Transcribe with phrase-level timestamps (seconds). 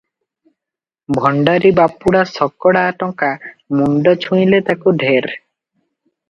[1.17, 3.29] ଭଣ୍ଡାରି ବାପୁଡା ଶକଡ଼ା ଟଙ୍କା
[3.83, 5.37] ମୁଣ୍ଡ ଛୁଇଁଲେ ତାକୁ ଢେର।